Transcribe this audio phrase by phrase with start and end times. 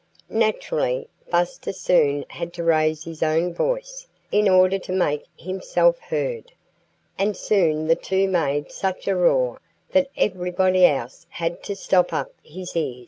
[0.33, 6.51] Naturally, Buster soon had to raise his own voice, in order to make himself heard.
[7.19, 9.61] And soon the two made such a roar
[9.91, 12.99] that everybody else had to stop up his ears.